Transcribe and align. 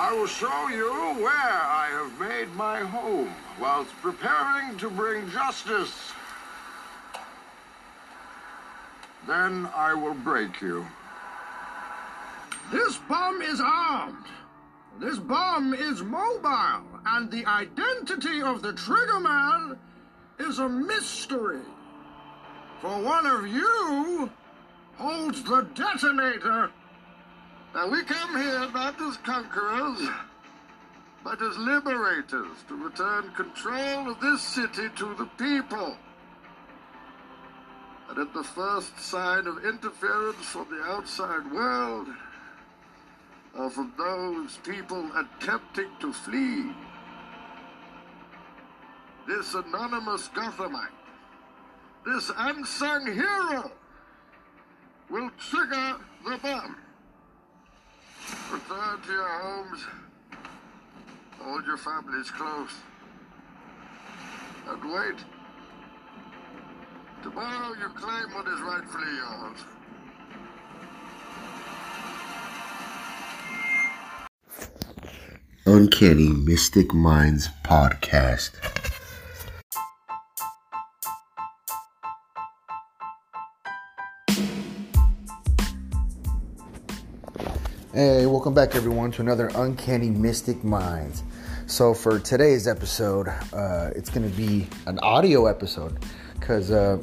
I 0.00 0.14
will 0.14 0.26
show 0.26 0.68
you 0.68 0.90
where 1.22 1.30
I 1.30 1.88
have 1.90 2.18
made 2.18 2.50
my 2.56 2.80
home 2.80 3.34
whilst 3.60 3.92
preparing 4.00 4.78
to 4.78 4.88
bring 4.88 5.30
justice. 5.30 6.12
Then 9.26 9.68
I 9.76 9.92
will 9.92 10.14
break 10.14 10.62
you. 10.62 10.86
This 12.72 12.96
bomb 13.10 13.42
is 13.42 13.60
armed. 13.62 14.24
This 14.98 15.18
bomb 15.18 15.74
is 15.74 16.02
mobile, 16.02 16.86
and 17.04 17.30
the 17.30 17.44
identity 17.44 18.40
of 18.40 18.62
the 18.62 18.72
triggerman 18.72 19.76
is 20.38 20.60
a 20.60 20.68
mystery. 20.68 21.60
For 22.80 23.02
one 23.02 23.26
of 23.26 23.46
you 23.46 24.30
holds 24.96 25.42
the 25.42 25.68
detonator. 25.74 26.70
Now 27.74 27.88
we 27.88 28.02
come 28.02 28.36
here 28.36 28.68
not 28.72 29.00
as 29.00 29.16
conquerors, 29.18 30.08
but 31.22 31.40
as 31.40 31.56
liberators 31.56 32.56
to 32.68 32.74
return 32.74 33.30
control 33.32 34.10
of 34.10 34.20
this 34.20 34.42
city 34.42 34.88
to 34.96 35.14
the 35.14 35.26
people. 35.38 35.96
And 38.08 38.18
at 38.18 38.34
the 38.34 38.42
first 38.42 38.98
sign 38.98 39.46
of 39.46 39.64
interference 39.64 40.44
from 40.46 40.66
the 40.68 40.82
outside 40.82 41.52
world, 41.52 42.08
or 43.56 43.70
from 43.70 43.92
those 43.96 44.56
people 44.64 45.08
attempting 45.16 45.90
to 46.00 46.12
flee, 46.12 46.72
this 49.28 49.54
anonymous 49.54 50.28
Gothamite, 50.28 50.88
this 52.04 52.32
unsung 52.36 53.06
hero, 53.06 53.70
will 55.08 55.30
trigger 55.38 55.96
the 56.24 56.36
bomb. 56.38 56.76
Return 58.52 59.00
to 59.06 59.12
your 59.12 59.28
homes. 59.28 59.84
Hold 61.38 61.64
your 61.66 61.76
families 61.76 62.30
close. 62.32 62.70
And 64.68 64.92
wait. 64.92 65.24
Tomorrow 67.22 67.74
you 67.74 67.88
claim 67.94 68.34
what 68.34 68.48
is 68.48 68.60
rightfully 68.60 69.14
yours. 69.16 69.58
Uncanny 75.66 76.28
Mystic 76.28 76.92
Minds 76.92 77.48
podcast. 77.62 78.69
Hey, 88.00 88.24
welcome 88.24 88.54
back, 88.54 88.74
everyone, 88.74 89.10
to 89.10 89.20
another 89.20 89.50
Uncanny 89.54 90.08
Mystic 90.08 90.64
Minds. 90.64 91.22
So, 91.66 91.92
for 91.92 92.18
today's 92.18 92.66
episode, 92.66 93.28
uh, 93.52 93.90
it's 93.94 94.08
going 94.08 94.26
to 94.26 94.34
be 94.34 94.66
an 94.86 94.98
audio 95.00 95.44
episode 95.44 95.98
because, 96.32 96.70
uh, 96.70 96.96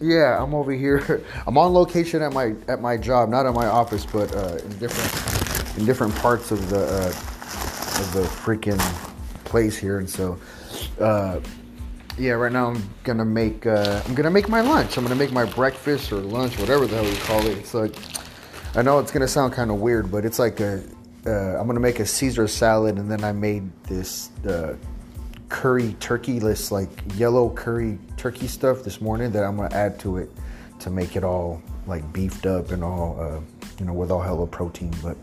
yeah, 0.00 0.40
I'm 0.40 0.54
over 0.54 0.70
here. 0.70 1.24
I'm 1.48 1.58
on 1.58 1.74
location 1.74 2.22
at 2.22 2.32
my 2.32 2.54
at 2.68 2.80
my 2.80 2.96
job, 2.96 3.30
not 3.30 3.46
at 3.46 3.52
my 3.52 3.66
office, 3.66 4.06
but 4.06 4.32
uh, 4.32 4.58
in 4.62 4.78
different 4.78 5.76
in 5.76 5.84
different 5.84 6.14
parts 6.14 6.52
of 6.52 6.70
the 6.70 6.84
uh, 6.84 7.08
of 7.08 8.12
the 8.12 8.22
freaking 8.22 8.78
place 9.42 9.76
here, 9.76 9.98
and 9.98 10.08
so. 10.08 10.38
Uh, 11.00 11.40
yeah, 12.16 12.32
right 12.32 12.52
now 12.52 12.68
I'm 12.68 12.94
gonna 13.02 13.24
make 13.24 13.66
uh, 13.66 14.02
I'm 14.06 14.14
gonna 14.14 14.30
make 14.30 14.48
my 14.48 14.60
lunch. 14.60 14.96
I'm 14.98 15.02
gonna 15.02 15.16
make 15.16 15.32
my 15.32 15.46
breakfast 15.46 16.12
or 16.12 16.18
lunch, 16.18 16.58
whatever 16.60 16.86
the 16.86 16.94
hell 16.94 17.06
you 17.06 17.16
call 17.22 17.44
it. 17.44 17.58
It's 17.58 17.74
like 17.74 17.94
I 18.78 18.82
know 18.82 19.00
it's 19.00 19.10
gonna 19.10 19.26
sound 19.26 19.52
kind 19.54 19.72
of 19.72 19.80
weird, 19.80 20.08
but 20.08 20.24
it's 20.24 20.38
like 20.38 20.60
a 20.60 20.80
uh, 21.26 21.58
I'm 21.58 21.66
gonna 21.66 21.80
make 21.80 21.98
a 21.98 22.06
Caesar 22.06 22.46
salad, 22.46 22.96
and 22.96 23.10
then 23.10 23.24
I 23.24 23.32
made 23.32 23.68
this 23.82 24.30
uh, 24.46 24.76
curry 25.48 25.96
turkey, 25.98 26.38
this 26.38 26.70
like 26.70 26.88
yellow 27.16 27.50
curry 27.50 27.98
turkey 28.16 28.46
stuff 28.46 28.84
this 28.84 29.00
morning 29.00 29.32
that 29.32 29.42
I'm 29.42 29.56
gonna 29.56 29.74
add 29.74 29.98
to 30.00 30.18
it 30.18 30.30
to 30.78 30.90
make 30.90 31.16
it 31.16 31.24
all 31.24 31.60
like 31.88 32.12
beefed 32.12 32.46
up 32.46 32.70
and 32.70 32.84
all 32.84 33.18
uh, 33.20 33.40
you 33.80 33.84
know 33.84 33.92
with 33.92 34.12
all 34.12 34.22
hella 34.22 34.46
protein. 34.46 34.94
But 35.02 35.16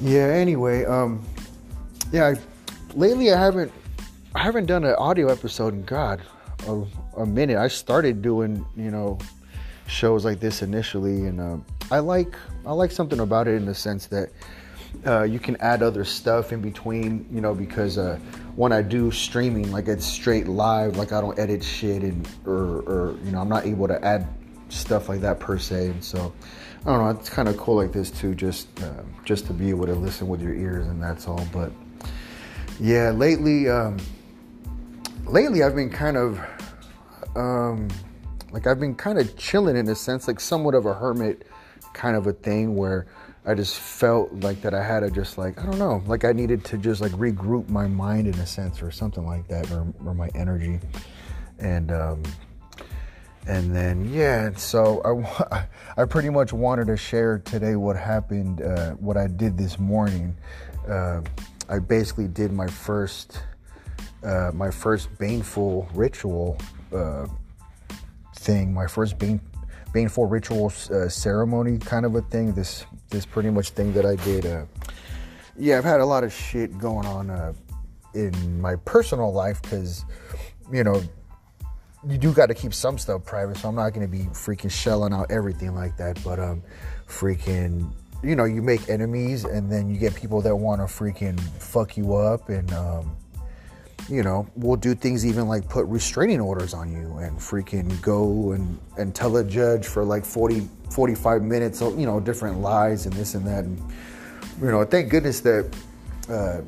yeah, 0.00 0.26
anyway, 0.26 0.84
um, 0.84 1.20
yeah, 2.12 2.28
I, 2.28 2.36
lately 2.94 3.32
I 3.32 3.40
haven't 3.40 3.72
I 4.36 4.38
haven't 4.44 4.66
done 4.66 4.84
an 4.84 4.94
audio 5.00 5.32
episode 5.32 5.74
in 5.74 5.82
God 5.82 6.22
a, 6.68 6.84
a 7.16 7.26
minute. 7.26 7.56
I 7.56 7.66
started 7.66 8.22
doing 8.22 8.64
you 8.76 8.92
know 8.92 9.18
shows 9.88 10.24
like 10.24 10.38
this 10.38 10.62
initially, 10.62 11.26
and 11.26 11.40
um, 11.40 11.64
I 11.92 11.98
like 11.98 12.34
I 12.64 12.72
like 12.72 12.90
something 12.90 13.20
about 13.20 13.48
it 13.48 13.54
in 13.54 13.66
the 13.66 13.74
sense 13.74 14.06
that 14.06 14.30
uh, 15.06 15.24
you 15.24 15.38
can 15.38 15.56
add 15.56 15.82
other 15.82 16.06
stuff 16.06 16.50
in 16.50 16.62
between, 16.62 17.26
you 17.30 17.42
know, 17.42 17.54
because 17.54 17.98
uh, 17.98 18.18
when 18.56 18.72
I 18.72 18.80
do 18.80 19.10
streaming, 19.10 19.70
like 19.70 19.88
it's 19.88 20.06
straight 20.06 20.48
live, 20.48 20.96
like 20.96 21.12
I 21.12 21.20
don't 21.20 21.38
edit 21.38 21.62
shit 21.62 22.02
and 22.02 22.26
or, 22.46 22.80
or 22.86 23.18
you 23.22 23.30
know 23.30 23.40
I'm 23.40 23.48
not 23.50 23.66
able 23.66 23.88
to 23.88 24.02
add 24.02 24.26
stuff 24.70 25.10
like 25.10 25.20
that 25.20 25.38
per 25.38 25.58
se, 25.58 25.88
and 25.88 26.02
so 26.02 26.32
I 26.86 26.90
don't 26.90 26.98
know. 26.98 27.10
It's 27.10 27.28
kind 27.28 27.46
of 27.46 27.58
cool 27.58 27.76
like 27.76 27.92
this 27.92 28.10
too, 28.10 28.34
just 28.34 28.68
uh, 28.82 29.02
just 29.26 29.44
to 29.48 29.52
be 29.52 29.68
able 29.68 29.84
to 29.84 29.94
listen 29.94 30.28
with 30.28 30.40
your 30.40 30.54
ears, 30.54 30.86
and 30.86 31.02
that's 31.02 31.28
all. 31.28 31.46
But 31.52 31.72
yeah, 32.80 33.10
lately, 33.10 33.68
um, 33.68 33.98
lately 35.26 35.62
I've 35.62 35.76
been 35.76 35.90
kind 35.90 36.16
of 36.16 36.40
um, 37.36 37.88
like 38.50 38.66
I've 38.66 38.80
been 38.80 38.94
kind 38.94 39.18
of 39.18 39.36
chilling 39.36 39.76
in 39.76 39.86
a 39.90 39.94
sense, 39.94 40.26
like 40.26 40.40
somewhat 40.40 40.74
of 40.74 40.86
a 40.86 40.94
hermit 40.94 41.46
kind 41.92 42.16
of 42.16 42.26
a 42.26 42.32
thing 42.32 42.74
where 42.74 43.06
I 43.44 43.54
just 43.54 43.76
felt 43.76 44.32
like 44.34 44.62
that 44.62 44.72
I 44.72 44.82
had 44.82 45.00
to 45.00 45.10
just 45.10 45.36
like 45.36 45.60
I 45.60 45.66
don't 45.66 45.78
know, 45.78 46.02
like 46.06 46.24
I 46.24 46.32
needed 46.32 46.64
to 46.66 46.78
just 46.78 47.00
like 47.00 47.12
regroup 47.12 47.68
my 47.68 47.88
mind 47.88 48.28
in 48.28 48.34
a 48.34 48.46
sense 48.46 48.82
or 48.82 48.90
something 48.90 49.26
like 49.26 49.48
that, 49.48 49.70
or, 49.72 49.86
or 50.04 50.14
my 50.14 50.28
energy, 50.34 50.78
and 51.58 51.90
um, 51.90 52.22
and 53.46 53.74
then 53.74 54.12
yeah, 54.12 54.52
so 54.54 55.02
I 55.04 55.66
I 55.96 56.04
pretty 56.04 56.30
much 56.30 56.52
wanted 56.52 56.86
to 56.86 56.96
share 56.96 57.38
today 57.38 57.74
what 57.74 57.96
happened, 57.96 58.62
uh, 58.62 58.92
what 58.92 59.16
I 59.16 59.26
did 59.26 59.58
this 59.58 59.78
morning. 59.78 60.36
Uh, 60.88 61.22
I 61.68 61.80
basically 61.80 62.28
did 62.28 62.52
my 62.52 62.68
first 62.68 63.42
uh, 64.22 64.52
my 64.54 64.70
first 64.70 65.08
baneful 65.18 65.88
ritual 65.94 66.56
uh, 66.94 67.26
thing, 68.36 68.72
my 68.72 68.86
first 68.86 69.18
bane, 69.18 69.40
baneful 69.92 70.26
ritual 70.26 70.72
uh, 70.90 71.08
ceremony 71.08 71.78
kind 71.78 72.06
of 72.06 72.14
a 72.14 72.22
thing. 72.22 72.52
This 72.52 72.86
this 73.10 73.26
pretty 73.26 73.50
much 73.50 73.70
thing 73.70 73.92
that 73.92 74.06
I 74.06 74.16
did. 74.16 74.46
Uh, 74.46 74.64
yeah, 75.56 75.78
I've 75.78 75.84
had 75.84 76.00
a 76.00 76.06
lot 76.06 76.24
of 76.24 76.32
shit 76.32 76.78
going 76.78 77.06
on 77.06 77.30
uh, 77.30 77.52
in 78.14 78.60
my 78.60 78.76
personal 78.76 79.32
life 79.32 79.60
because 79.62 80.04
you 80.72 80.84
know 80.84 81.02
you 82.08 82.18
do 82.18 82.32
got 82.32 82.46
to 82.46 82.54
keep 82.54 82.74
some 82.74 82.98
stuff 82.98 83.24
private. 83.24 83.58
So 83.58 83.68
I'm 83.68 83.74
not 83.74 83.94
to 83.94 84.08
be 84.08 84.24
freaking 84.32 84.70
shelling 84.70 85.12
out 85.12 85.30
everything 85.30 85.74
like 85.74 85.96
that. 85.98 86.22
But 86.24 86.38
um, 86.38 86.62
freaking. 87.06 87.92
You 88.24 88.36
know, 88.36 88.44
you 88.44 88.62
make 88.62 88.88
enemies, 88.88 89.42
and 89.42 89.70
then 89.70 89.90
you 89.90 89.98
get 89.98 90.14
people 90.14 90.40
that 90.42 90.54
want 90.54 90.80
to 90.80 90.84
freaking 90.84 91.40
fuck 91.58 91.96
you 91.96 92.14
up, 92.14 92.50
and 92.50 92.72
um, 92.72 93.16
you 94.08 94.22
know, 94.22 94.46
we'll 94.56 94.76
do 94.76 94.94
things 94.94 95.24
even 95.24 95.48
like 95.48 95.68
put 95.68 95.86
restraining 95.86 96.40
orders 96.40 96.74
on 96.74 96.90
you 96.90 97.18
and 97.18 97.38
freaking 97.38 98.00
go 98.02 98.52
and, 98.52 98.78
and 98.98 99.14
tell 99.14 99.36
a 99.36 99.44
judge 99.44 99.86
for 99.86 100.04
like 100.04 100.24
40, 100.24 100.68
45 100.90 101.42
minutes, 101.42 101.80
you 101.80 102.06
know, 102.06 102.20
different 102.20 102.60
lies 102.60 103.06
and 103.06 103.14
this 103.14 103.34
and 103.34 103.46
that. 103.46 103.64
And, 103.64 103.78
you 104.60 104.70
know, 104.70 104.84
thank 104.84 105.08
goodness 105.08 105.40
that 105.40 105.74
uh, 106.28 106.60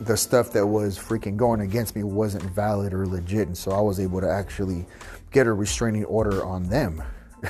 the 0.00 0.16
stuff 0.16 0.52
that 0.52 0.66
was 0.66 0.98
freaking 0.98 1.36
going 1.36 1.60
against 1.60 1.96
me 1.96 2.04
wasn't 2.04 2.44
valid 2.44 2.94
or 2.94 3.06
legit. 3.06 3.48
And 3.48 3.56
so 3.56 3.72
I 3.72 3.80
was 3.80 3.98
able 3.98 4.20
to 4.20 4.30
actually 4.30 4.86
get 5.30 5.46
a 5.46 5.52
restraining 5.52 6.04
order 6.04 6.44
on 6.44 6.68
them. 6.68 7.02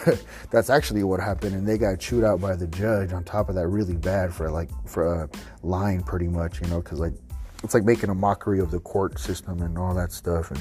That's 0.51 0.71
actually 0.71 1.03
what 1.03 1.21
happened. 1.21 1.55
And 1.55 1.67
they 1.67 1.79
got 1.79 2.01
chewed 2.01 2.25
out 2.25 2.41
by 2.41 2.57
the 2.57 2.67
judge 2.67 3.13
on 3.13 3.25
top 3.25 3.49
of 3.49 3.55
that 3.57 3.69
really 3.69 3.97
bad 3.97 4.33
for 4.33 4.51
like, 4.51 4.71
for 4.87 5.25
uh, 5.25 5.27
lying 5.63 6.03
pretty 6.03 6.29
much, 6.29 6.61
you 6.61 6.67
know, 6.69 6.81
because 6.81 6.99
like 6.99 7.15
it's 7.63 7.75
like 7.75 7.85
making 7.85 8.11
a 8.11 8.15
mockery 8.15 8.61
of 8.61 8.71
the 8.71 8.81
court 8.81 9.19
system 9.19 9.63
and 9.63 9.77
all 9.77 9.95
that 9.95 10.13
stuff. 10.13 10.51
And 10.51 10.61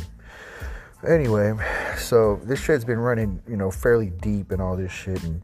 anyway, 1.08 1.54
so 1.98 2.40
this 2.44 2.60
shit's 2.60 2.86
been 2.86 3.00
running, 3.00 3.42
you 3.48 3.58
know, 3.58 3.72
fairly 3.72 4.10
deep 4.22 4.52
and 4.52 4.62
all 4.62 4.76
this 4.76 4.92
shit, 4.92 5.22
and 5.24 5.42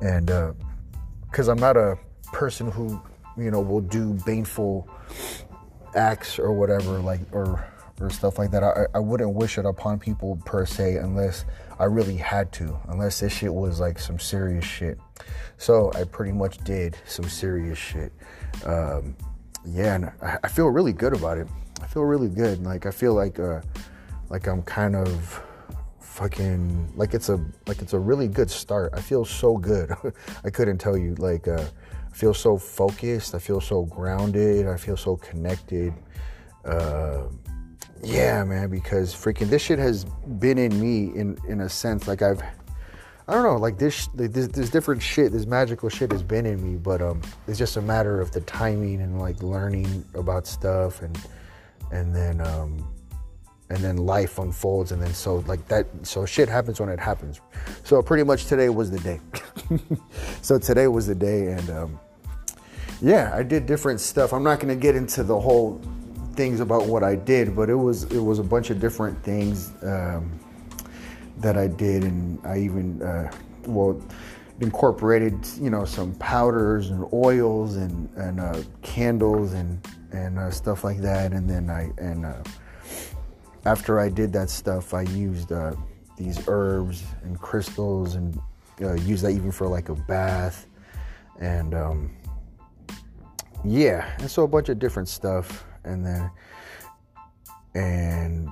and 0.00 0.54
because 1.30 1.48
uh, 1.48 1.52
I'm 1.52 1.58
not 1.58 1.76
a 1.76 1.98
person 2.32 2.70
who, 2.70 3.00
you 3.36 3.50
know, 3.50 3.60
will 3.60 3.80
do 3.80 4.14
baneful 4.24 4.88
acts 5.94 6.38
or 6.38 6.52
whatever, 6.52 7.00
like 7.00 7.20
or 7.32 7.66
or 8.00 8.10
stuff 8.10 8.38
like 8.38 8.50
that. 8.52 8.62
I, 8.62 8.86
I 8.94 8.98
wouldn't 9.00 9.34
wish 9.34 9.58
it 9.58 9.64
upon 9.64 9.98
people 9.98 10.40
per 10.44 10.64
se 10.64 10.96
unless 10.96 11.44
I 11.78 11.84
really 11.84 12.16
had 12.16 12.52
to, 12.52 12.78
unless 12.88 13.20
this 13.20 13.32
shit 13.32 13.52
was 13.52 13.80
like 13.80 13.98
some 13.98 14.18
serious 14.18 14.64
shit. 14.64 14.98
So 15.56 15.90
I 15.94 16.04
pretty 16.04 16.32
much 16.32 16.58
did 16.58 16.96
some 17.06 17.28
serious 17.28 17.78
shit. 17.78 18.12
Um, 18.64 19.16
yeah, 19.72 19.94
and 19.94 20.12
I, 20.22 20.38
I, 20.44 20.48
feel 20.48 20.66
really 20.68 20.92
good 20.92 21.12
about 21.14 21.38
it. 21.38 21.46
I 21.82 21.86
feel 21.86 22.02
really 22.02 22.28
good. 22.28 22.62
Like 22.64 22.86
I 22.86 22.90
feel 22.90 23.14
like 23.14 23.38
uh, 23.38 23.60
like 24.30 24.46
I'm 24.46 24.62
kind 24.62 24.96
of 24.96 25.42
fucking 26.00 26.92
like 26.96 27.14
it's 27.14 27.28
a 27.28 27.44
like 27.66 27.80
it's 27.80 27.92
a 27.92 27.98
really 27.98 28.28
good 28.28 28.50
start. 28.50 28.92
I 28.94 29.00
feel 29.00 29.24
so 29.24 29.56
good. 29.56 29.92
I 30.44 30.50
couldn't 30.50 30.78
tell 30.78 30.96
you 30.96 31.14
like 31.16 31.48
uh, 31.48 31.64
I 32.10 32.16
feel 32.16 32.34
so 32.34 32.56
focused. 32.58 33.34
I 33.34 33.38
feel 33.38 33.60
so 33.60 33.84
grounded. 33.84 34.66
I 34.66 34.76
feel 34.76 34.96
so 34.96 35.16
connected. 35.16 35.94
Uh, 36.64 37.24
yeah, 38.02 38.44
man, 38.44 38.70
because 38.70 39.14
freaking 39.14 39.48
this 39.48 39.62
shit 39.62 39.78
has 39.78 40.04
been 40.38 40.58
in 40.58 40.80
me 40.80 41.16
in 41.18 41.38
in 41.48 41.60
a 41.62 41.68
sense. 41.68 42.08
Like 42.08 42.22
I've, 42.22 42.42
I 43.28 43.34
don't 43.34 43.42
know, 43.42 43.56
like 43.56 43.76
this, 43.76 44.08
this, 44.14 44.48
this 44.48 44.70
different 44.70 45.02
shit, 45.02 45.32
this 45.32 45.44
magical 45.44 45.90
shit 45.90 46.10
has 46.12 46.22
been 46.22 46.46
in 46.46 46.64
me. 46.64 46.78
But 46.78 47.02
um, 47.02 47.20
it's 47.46 47.58
just 47.58 47.76
a 47.76 47.82
matter 47.82 48.22
of 48.22 48.32
the 48.32 48.40
timing 48.40 49.02
and 49.02 49.20
like 49.20 49.42
learning 49.42 50.04
about 50.14 50.46
stuff 50.46 51.02
and 51.02 51.18
and 51.90 52.14
then 52.14 52.40
um, 52.40 52.86
and 53.70 53.78
then 53.78 53.96
life 53.98 54.38
unfolds 54.38 54.92
and 54.92 55.02
then 55.02 55.12
so 55.12 55.36
like 55.46 55.66
that 55.68 55.86
so 56.02 56.24
shit 56.24 56.48
happens 56.48 56.80
when 56.80 56.88
it 56.88 56.98
happens 56.98 57.40
so 57.84 58.00
pretty 58.00 58.22
much 58.22 58.46
today 58.46 58.68
was 58.68 58.90
the 58.90 58.98
day 59.00 59.20
so 60.42 60.58
today 60.58 60.86
was 60.86 61.06
the 61.06 61.14
day 61.14 61.52
and 61.52 61.70
um, 61.70 62.00
yeah 63.02 63.30
i 63.34 63.42
did 63.42 63.66
different 63.66 64.00
stuff 64.00 64.32
i'm 64.32 64.42
not 64.42 64.58
going 64.60 64.74
to 64.74 64.80
get 64.80 64.96
into 64.96 65.22
the 65.22 65.38
whole 65.38 65.80
things 66.34 66.60
about 66.60 66.86
what 66.86 67.02
i 67.02 67.14
did 67.14 67.54
but 67.54 67.68
it 67.68 67.74
was 67.74 68.04
it 68.04 68.20
was 68.20 68.38
a 68.38 68.44
bunch 68.44 68.70
of 68.70 68.80
different 68.80 69.20
things 69.22 69.72
um, 69.82 70.37
that 71.40 71.56
i 71.56 71.66
did 71.66 72.04
and 72.04 72.38
i 72.46 72.58
even 72.58 73.00
uh, 73.02 73.30
well 73.66 74.00
incorporated 74.60 75.34
you 75.60 75.70
know 75.70 75.84
some 75.84 76.14
powders 76.16 76.90
and 76.90 77.06
oils 77.12 77.76
and 77.76 78.08
and 78.16 78.40
uh, 78.40 78.60
candles 78.82 79.52
and 79.52 79.86
and 80.12 80.38
uh, 80.38 80.50
stuff 80.50 80.84
like 80.84 80.98
that 80.98 81.32
and 81.32 81.48
then 81.48 81.70
i 81.70 81.90
and 81.98 82.26
uh, 82.26 82.42
after 83.68 84.00
I 84.00 84.08
did 84.08 84.32
that 84.32 84.48
stuff, 84.48 84.94
I 84.94 85.02
used 85.02 85.52
uh, 85.52 85.74
these 86.16 86.42
herbs 86.48 87.04
and 87.22 87.38
crystals 87.38 88.14
and 88.14 88.40
uh, 88.80 88.94
used 88.94 89.24
that 89.24 89.32
even 89.32 89.52
for 89.52 89.66
like 89.66 89.90
a 89.90 89.94
bath. 89.94 90.66
And 91.38 91.74
um, 91.74 92.16
yeah, 93.64 94.10
and 94.18 94.30
so 94.30 94.44
a 94.44 94.48
bunch 94.48 94.70
of 94.70 94.78
different 94.78 95.08
stuff. 95.08 95.66
And 95.84 96.04
then, 96.04 96.30
and 97.74 98.48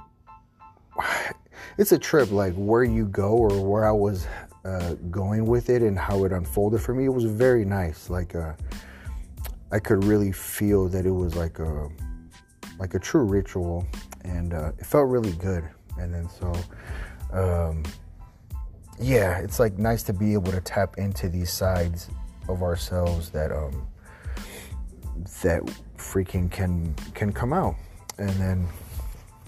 it's 1.78 1.93
a 1.93 1.99
trip 1.99 2.31
like 2.31 2.55
where 2.55 2.84
you 2.84 3.06
go 3.06 3.31
or 3.31 3.64
where 3.64 3.84
I 3.84 3.93
was 3.93 4.26
uh, 4.64 4.94
going 5.11 5.46
with 5.46 5.70
it 5.70 5.82
and 5.82 5.99
how 5.99 6.25
it 6.25 6.32
unfolded 6.32 6.81
for 6.81 6.94
me. 6.94 7.05
It 7.05 7.14
was 7.14 7.25
very 7.25 7.64
nice. 7.64 8.11
Like, 8.11 8.34
uh, 8.34 8.55
I 9.70 9.78
could 9.78 10.05
really 10.05 10.32
feel 10.32 10.88
that 10.88 11.06
it 11.06 11.11
was 11.11 11.34
like 11.34 11.58
a 11.58 11.88
like 12.78 12.94
a 12.94 12.99
true 12.99 13.25
ritual 13.25 13.87
and 14.25 14.52
uh, 14.52 14.73
it 14.78 14.87
felt 14.87 15.08
really 15.08 15.32
good. 15.32 15.64
And 15.99 16.12
then 16.12 16.28
so, 16.28 16.52
um, 17.32 17.82
yeah, 19.00 19.38
it's 19.38 19.58
like 19.58 19.79
nice 19.79 20.02
to 20.05 20.12
be 20.12 20.34
able 20.34 20.52
to 20.52 20.61
tap 20.61 20.99
into 20.99 21.29
these 21.29 21.50
sides 21.50 22.08
of 22.49 22.62
ourselves 22.62 23.31
that 23.31 23.50
um, 23.50 23.87
that 25.43 25.62
freaking 25.96 26.50
can 26.50 26.94
can 27.14 27.32
come 27.32 27.52
out. 27.52 27.75
And 28.19 28.31
then 28.31 28.69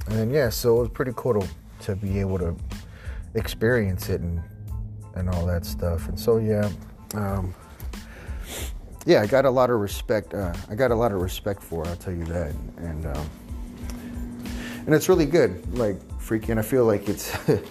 and 0.06 0.18
then 0.18 0.30
yeah, 0.30 0.48
so 0.48 0.78
it 0.78 0.80
was 0.80 0.88
pretty 0.90 1.12
cool 1.16 1.40
to, 1.40 1.48
to 1.80 1.96
be 1.96 2.20
able 2.20 2.38
to 2.38 2.56
experience 3.34 4.08
it 4.08 4.20
and 4.20 4.42
and 5.14 5.28
all 5.28 5.44
that 5.46 5.66
stuff. 5.66 6.08
And 6.08 6.18
so 6.18 6.38
yeah, 6.38 6.70
um, 7.14 7.54
yeah, 9.04 9.22
I 9.22 9.26
got 9.26 9.44
a 9.44 9.50
lot 9.50 9.70
of 9.70 9.80
respect. 9.80 10.34
Uh, 10.34 10.54
I 10.68 10.74
got 10.74 10.90
a 10.90 10.94
lot 10.94 11.12
of 11.12 11.20
respect 11.20 11.62
for. 11.62 11.86
I'll 11.86 11.96
tell 11.96 12.14
you 12.14 12.24
that. 12.26 12.54
And 12.76 13.06
um, 13.06 13.30
and 14.86 14.94
it's 14.94 15.08
really 15.08 15.26
good. 15.26 15.76
Like 15.76 15.98
freaking, 16.18 16.58
I 16.58 16.62
feel 16.62 16.84
like 16.84 17.08
it's 17.08 17.34
it, 17.48 17.64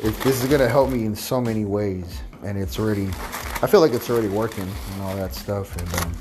this 0.00 0.42
is 0.42 0.48
gonna 0.48 0.68
help 0.68 0.90
me 0.90 1.04
in 1.04 1.14
so 1.14 1.40
many 1.40 1.64
ways, 1.64 2.22
and 2.42 2.58
it's 2.58 2.78
already. 2.78 3.08
I 3.62 3.66
feel 3.66 3.80
like 3.80 3.92
it's 3.92 4.10
already 4.10 4.28
working 4.28 4.68
and 4.92 5.02
all 5.02 5.16
that 5.16 5.34
stuff, 5.34 5.76
and 5.76 5.94
um, 6.02 6.12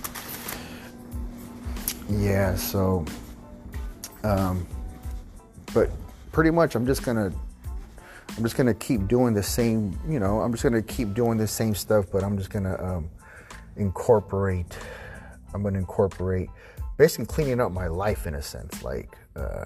yeah. 2.22 2.56
So, 2.56 3.06
um, 4.24 4.68
but 5.74 5.90
pretty 6.36 6.52
much, 6.52 6.76
I'm 6.76 6.86
just 6.86 7.02
gonna. 7.04 7.32
I'm 8.36 8.44
just 8.44 8.58
gonna 8.58 8.74
keep 8.74 9.08
doing 9.08 9.34
the 9.34 9.42
same. 9.42 9.98
You 10.06 10.20
know, 10.20 10.42
I'm 10.42 10.52
just 10.52 10.64
gonna 10.64 10.82
keep 10.82 11.14
doing 11.14 11.38
the 11.38 11.48
same 11.48 11.74
stuff, 11.74 12.08
but 12.12 12.26
I'm 12.26 12.38
just 12.38 12.50
gonna 12.50 12.76
um, 12.84 13.10
incorporate. 13.78 14.78
I'm 15.54 15.64
gonna 15.64 15.80
incorporate 15.80 16.50
basically 16.98 17.28
cleaning 17.28 17.62
up 17.62 17.72
my 17.72 17.88
life 17.88 18.28
in 18.28 18.36
a 18.36 18.42
sense, 18.42 18.84
like. 18.84 19.18
Uh, 19.36 19.66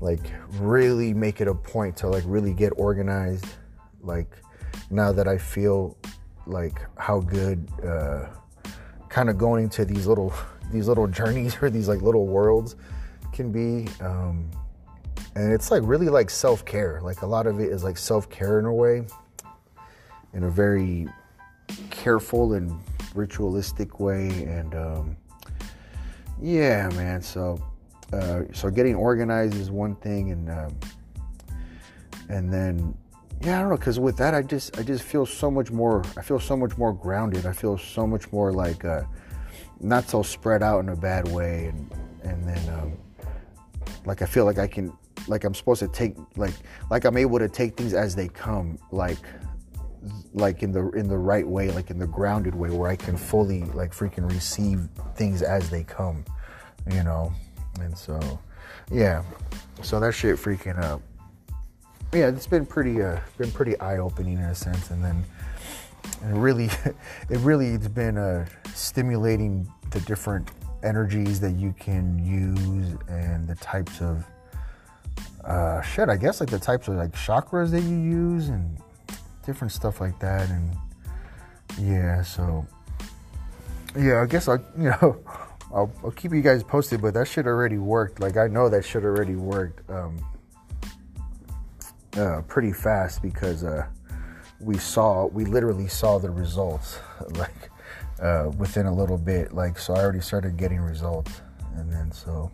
like 0.00 0.20
really 0.52 1.14
make 1.14 1.40
it 1.40 1.48
a 1.48 1.54
point 1.54 1.96
to 1.96 2.08
like 2.08 2.24
really 2.26 2.52
get 2.52 2.70
organized 2.76 3.46
like 4.02 4.36
now 4.90 5.12
that 5.12 5.28
i 5.28 5.38
feel 5.38 5.96
like 6.46 6.80
how 6.98 7.20
good 7.20 7.66
uh 7.86 8.26
kind 9.08 9.30
of 9.30 9.38
going 9.38 9.64
into 9.64 9.84
these 9.84 10.06
little 10.06 10.32
these 10.72 10.88
little 10.88 11.06
journeys 11.06 11.56
or 11.62 11.70
these 11.70 11.88
like 11.88 12.02
little 12.02 12.26
worlds 12.26 12.74
can 13.32 13.52
be 13.52 13.88
um 14.00 14.50
and 15.36 15.52
it's 15.52 15.70
like 15.70 15.82
really 15.84 16.08
like 16.08 16.30
self-care 16.30 17.00
like 17.02 17.22
a 17.22 17.26
lot 17.26 17.46
of 17.46 17.60
it 17.60 17.70
is 17.70 17.82
like 17.84 17.98
self-care 17.98 18.58
in 18.58 18.64
a 18.64 18.72
way 18.72 19.04
in 20.32 20.44
a 20.44 20.50
very 20.50 21.08
careful 21.90 22.54
and 22.54 22.78
ritualistic 23.14 24.00
way 24.00 24.28
and 24.44 24.74
um 24.74 25.16
yeah 26.40 26.88
man 26.94 27.22
so 27.22 27.60
uh, 28.14 28.44
so 28.52 28.70
getting 28.70 28.94
organized 28.94 29.54
is 29.54 29.70
one 29.70 29.96
thing, 29.96 30.30
and 30.30 30.50
um, 30.50 30.78
and 32.28 32.52
then 32.52 32.96
yeah, 33.42 33.58
I 33.58 33.60
don't 33.60 33.70
know, 33.70 33.76
because 33.76 33.98
with 33.98 34.16
that, 34.18 34.34
I 34.34 34.42
just 34.42 34.78
I 34.78 34.82
just 34.82 35.02
feel 35.02 35.26
so 35.26 35.50
much 35.50 35.70
more. 35.70 36.02
I 36.16 36.22
feel 36.22 36.38
so 36.38 36.56
much 36.56 36.76
more 36.76 36.92
grounded. 36.92 37.46
I 37.46 37.52
feel 37.52 37.76
so 37.76 38.06
much 38.06 38.30
more 38.32 38.52
like 38.52 38.84
uh, 38.84 39.02
not 39.80 40.08
so 40.08 40.22
spread 40.22 40.62
out 40.62 40.80
in 40.80 40.90
a 40.90 40.96
bad 40.96 41.28
way, 41.28 41.66
and 41.66 41.90
and 42.22 42.48
then 42.48 42.74
um, 42.74 42.92
like 44.04 44.22
I 44.22 44.26
feel 44.26 44.44
like 44.44 44.58
I 44.58 44.68
can 44.68 44.92
like 45.28 45.44
I'm 45.44 45.54
supposed 45.54 45.80
to 45.80 45.88
take 45.88 46.16
like 46.36 46.54
like 46.90 47.04
I'm 47.04 47.16
able 47.16 47.38
to 47.38 47.48
take 47.48 47.76
things 47.76 47.94
as 47.94 48.14
they 48.14 48.28
come, 48.28 48.78
like 48.90 49.18
like 50.34 50.62
in 50.62 50.72
the 50.72 50.90
in 50.90 51.08
the 51.08 51.16
right 51.16 51.46
way, 51.46 51.70
like 51.70 51.90
in 51.90 51.98
the 51.98 52.06
grounded 52.06 52.54
way, 52.54 52.70
where 52.70 52.90
I 52.90 52.96
can 52.96 53.16
fully 53.16 53.64
like 53.64 53.92
freaking 53.92 54.30
receive 54.30 54.88
things 55.14 55.42
as 55.42 55.70
they 55.70 55.84
come, 55.84 56.24
you 56.90 57.02
know. 57.02 57.32
And 57.80 57.96
so, 57.96 58.20
yeah, 58.90 59.22
so 59.82 60.00
that 60.00 60.12
shit 60.12 60.36
freaking 60.36 60.78
up. 60.82 61.00
Yeah, 62.12 62.28
it's 62.28 62.46
been 62.46 62.64
pretty, 62.64 63.02
uh, 63.02 63.18
been 63.38 63.50
pretty 63.50 63.78
eye 63.80 63.98
opening 63.98 64.34
in 64.34 64.44
a 64.44 64.54
sense, 64.54 64.90
and 64.90 65.02
then, 65.02 65.24
and 66.22 66.40
really, 66.40 66.66
it 67.28 67.38
really 67.38 67.68
it's 67.70 67.88
been 67.88 68.18
uh, 68.18 68.46
stimulating 68.74 69.66
the 69.90 70.00
different 70.00 70.50
energies 70.84 71.40
that 71.40 71.52
you 71.52 71.74
can 71.78 72.18
use 72.18 72.96
and 73.08 73.48
the 73.48 73.54
types 73.56 74.00
of 74.00 74.24
uh, 75.46 75.82
shit. 75.82 76.08
I 76.08 76.16
guess 76.16 76.40
like 76.40 76.50
the 76.50 76.58
types 76.58 76.88
of 76.88 76.94
like 76.94 77.12
chakras 77.12 77.70
that 77.70 77.82
you 77.82 77.96
use 77.96 78.48
and 78.48 78.78
different 79.44 79.72
stuff 79.72 80.00
like 80.00 80.18
that, 80.20 80.48
and 80.50 80.76
yeah, 81.78 82.22
so 82.22 82.66
yeah, 83.96 84.22
I 84.22 84.26
guess 84.26 84.48
I 84.48 84.54
you 84.76 84.90
know 84.90 85.20
I'll, 85.74 85.92
I'll 86.04 86.12
keep 86.12 86.32
you 86.32 86.40
guys 86.40 86.62
posted, 86.62 87.02
but 87.02 87.14
that 87.14 87.26
shit 87.26 87.46
already 87.46 87.78
worked. 87.78 88.20
Like 88.20 88.36
I 88.36 88.46
know 88.46 88.68
that 88.68 88.84
shit 88.84 89.04
already 89.04 89.34
worked 89.34 89.88
um, 89.90 90.24
uh, 92.16 92.42
pretty 92.42 92.72
fast 92.72 93.22
because 93.22 93.64
uh, 93.64 93.86
we 94.60 94.78
saw, 94.78 95.26
we 95.26 95.44
literally 95.44 95.88
saw 95.88 96.18
the 96.18 96.30
results 96.30 97.00
like 97.30 97.70
uh, 98.20 98.50
within 98.56 98.86
a 98.86 98.94
little 98.94 99.18
bit. 99.18 99.52
Like 99.52 99.78
so, 99.78 99.94
I 99.94 100.00
already 100.00 100.20
started 100.20 100.56
getting 100.56 100.80
results, 100.80 101.42
and 101.76 101.92
then 101.92 102.12
so 102.12 102.52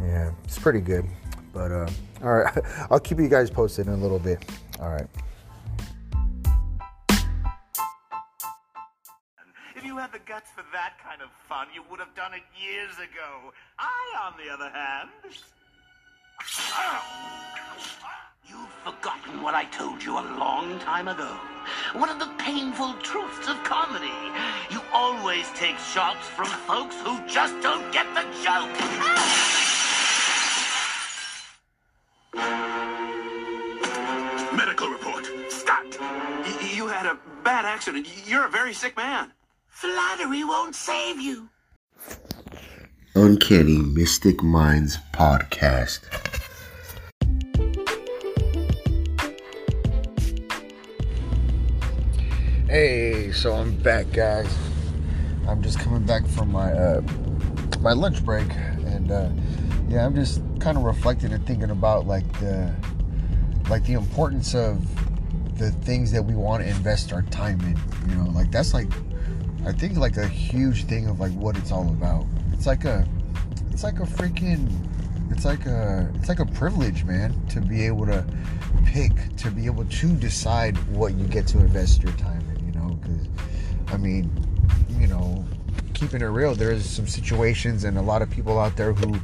yeah, 0.00 0.32
it's 0.44 0.58
pretty 0.58 0.80
good. 0.80 1.06
But 1.54 1.70
uh, 1.70 1.88
all 2.22 2.34
right, 2.34 2.58
I'll 2.90 3.00
keep 3.00 3.18
you 3.18 3.28
guys 3.28 3.48
posted 3.48 3.86
in 3.86 3.92
a 3.92 3.96
little 3.96 4.18
bit. 4.18 4.44
All 4.80 4.90
right. 4.90 5.06
If 9.76 9.84
you 9.84 9.96
had 9.96 10.12
the 10.12 10.18
guts 10.26 10.50
for 10.50 10.64
that 10.72 10.94
kind 11.02 11.22
of 11.22 11.28
fun, 11.48 11.68
you 11.72 11.82
would 11.88 12.00
have 12.00 12.14
done 12.16 12.34
it 12.34 12.42
years 12.60 12.94
ago. 12.94 13.52
I, 13.78 14.26
on 14.26 14.34
the 14.36 14.52
other 14.52 14.68
hand. 14.70 15.10
You've 18.46 18.68
forgotten 18.84 19.40
what 19.40 19.54
I 19.54 19.64
told 19.66 20.02
you 20.02 20.18
a 20.18 20.26
long 20.36 20.78
time 20.80 21.08
ago. 21.08 21.30
One 21.94 22.10
of 22.10 22.18
the 22.18 22.28
painful 22.38 22.94
truths 22.94 23.48
of 23.48 23.62
comedy. 23.64 24.12
You 24.70 24.80
always 24.92 25.48
take 25.54 25.78
shots 25.78 26.26
from 26.26 26.46
folks 26.66 26.96
who 27.00 27.18
just 27.26 27.54
don't 27.62 27.90
get 27.92 28.06
the 28.14 28.24
joke. 28.42 29.63
Accident. 37.74 38.06
You're 38.24 38.46
a 38.46 38.50
very 38.50 38.72
sick 38.72 38.96
man. 38.96 39.32
Flattery 39.66 40.44
won't 40.44 40.76
save 40.76 41.20
you. 41.20 41.48
Uncanny 43.16 43.78
Mystic 43.78 44.44
Minds 44.44 44.96
podcast. 45.12 45.98
Hey, 52.68 53.32
so 53.32 53.54
I'm 53.54 53.76
back, 53.78 54.08
guys. 54.12 54.46
I'm 55.48 55.60
just 55.60 55.80
coming 55.80 56.04
back 56.04 56.24
from 56.28 56.52
my 56.52 56.72
uh, 56.72 57.00
my 57.80 57.92
lunch 57.92 58.24
break, 58.24 58.54
and 58.86 59.10
uh, 59.10 59.30
yeah, 59.88 60.06
I'm 60.06 60.14
just 60.14 60.40
kind 60.60 60.78
of 60.78 60.84
reflecting 60.84 61.32
and 61.32 61.44
thinking 61.44 61.70
about 61.70 62.06
like 62.06 62.30
the 62.38 62.72
like 63.68 63.84
the 63.84 63.94
importance 63.94 64.54
of 64.54 64.78
the 65.56 65.70
things 65.70 66.10
that 66.12 66.24
we 66.24 66.34
want 66.34 66.62
to 66.62 66.68
invest 66.68 67.12
our 67.12 67.22
time 67.22 67.60
in. 67.60 68.10
You 68.10 68.16
know, 68.16 68.30
like 68.30 68.50
that's 68.50 68.74
like 68.74 68.88
I 69.66 69.72
think 69.72 69.96
like 69.96 70.16
a 70.16 70.28
huge 70.28 70.84
thing 70.84 71.08
of 71.08 71.20
like 71.20 71.32
what 71.32 71.56
it's 71.56 71.72
all 71.72 71.88
about. 71.88 72.26
It's 72.52 72.66
like 72.66 72.84
a 72.84 73.06
it's 73.70 73.82
like 73.82 74.00
a 74.00 74.04
freaking 74.04 74.68
it's 75.30 75.44
like 75.44 75.66
a 75.66 76.10
it's 76.14 76.28
like 76.28 76.40
a 76.40 76.46
privilege, 76.46 77.04
man, 77.04 77.34
to 77.48 77.60
be 77.60 77.86
able 77.86 78.06
to 78.06 78.24
pick, 78.86 79.12
to 79.36 79.50
be 79.50 79.66
able 79.66 79.84
to 79.84 80.12
decide 80.14 80.76
what 80.88 81.14
you 81.14 81.26
get 81.26 81.46
to 81.48 81.58
invest 81.58 82.02
your 82.02 82.12
time 82.12 82.42
in. 82.56 82.66
You 82.66 82.80
know, 82.80 82.94
because 82.94 83.28
I 83.88 83.96
mean, 83.96 84.30
you 84.98 85.06
know, 85.06 85.44
keeping 85.94 86.20
it 86.20 86.26
real, 86.26 86.54
there's 86.54 86.84
some 86.84 87.06
situations 87.06 87.84
and 87.84 87.96
a 87.96 88.02
lot 88.02 88.22
of 88.22 88.30
people 88.30 88.58
out 88.58 88.76
there 88.76 88.92
who 88.92 89.18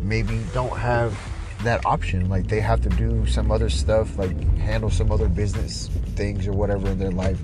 maybe 0.00 0.40
don't 0.52 0.76
have 0.76 1.16
that 1.62 1.84
option. 1.84 2.28
Like 2.28 2.46
they 2.48 2.60
have 2.60 2.80
to 2.82 2.88
do 2.90 3.26
some 3.26 3.50
other 3.50 3.68
stuff, 3.68 4.18
like 4.18 4.38
handle 4.58 4.90
some 4.90 5.10
other 5.10 5.28
business 5.28 5.88
things 6.14 6.46
or 6.46 6.52
whatever 6.52 6.88
in 6.88 6.98
their 6.98 7.10
life 7.10 7.38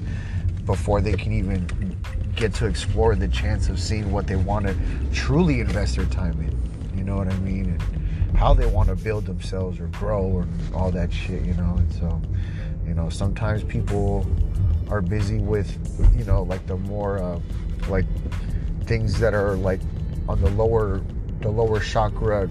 before 0.66 1.00
they 1.00 1.12
can 1.12 1.33
even 1.33 1.97
get 2.37 2.54
to 2.54 2.66
explore 2.66 3.14
the 3.14 3.28
chance 3.28 3.69
of 3.69 3.78
seeing 3.78 4.11
what 4.11 4.26
they 4.26 4.37
want 4.37 4.66
to 4.66 4.76
truly 5.12 5.61
invest 5.61 5.97
their 5.97 6.07
time 6.07 6.38
in. 6.40 6.99
You 6.99 7.04
know 7.04 7.16
what 7.16 7.28
I 7.28 7.37
mean? 7.38 7.64
And 7.66 8.37
how 8.37 8.54
they 8.54 8.66
want 8.66 8.88
to 8.88 8.97
build 8.97 9.26
themselves 9.26 9.81
or 9.81 9.87
grow 9.88 10.23
or 10.23 10.47
all 10.75 10.90
that 10.92 11.12
shit, 11.12 11.42
you 11.42 11.54
know? 11.54 11.75
And 11.76 11.92
so, 11.95 12.21
you 12.87 12.95
know, 12.95 13.09
sometimes 13.09 13.64
people 13.64 14.26
are 14.88 15.00
busy 15.00 15.38
with, 15.38 15.78
you 16.16 16.25
know, 16.25 16.42
like 16.42 16.66
the 16.66 16.76
more, 16.76 17.19
uh, 17.19 17.40
like 17.88 18.07
things 18.85 19.19
that 19.21 19.35
are 19.35 19.54
like 19.57 19.81
on 20.28 20.40
the 20.40 20.50
lower, 20.50 21.02
the 21.40 21.50
lower 21.50 21.81
chakra 21.81 22.49